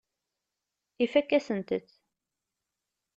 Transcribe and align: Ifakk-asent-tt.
Ifakk-asent-tt. 1.03 1.89